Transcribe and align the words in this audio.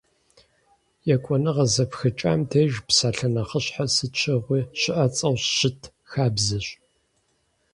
Екӏуныгъэ 1.13 1.65
зэпхыкӏэм 1.73 2.39
деж 2.49 2.73
псалъэ 2.87 3.27
нэхъыщхьэр 3.33 3.89
сыт 3.95 4.13
щыгъуи 4.19 4.61
щыӏэцӏэу 4.79 5.35
щыт 5.55 5.81
хабзэщ. 6.11 6.67